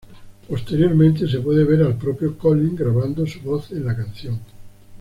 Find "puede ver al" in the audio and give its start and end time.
1.41-1.95